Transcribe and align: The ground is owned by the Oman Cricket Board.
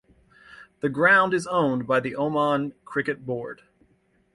The 0.79 0.89
ground 0.89 1.31
is 1.31 1.45
owned 1.45 1.85
by 1.85 1.99
the 1.99 2.15
Oman 2.15 2.73
Cricket 2.85 3.23
Board. 3.23 3.61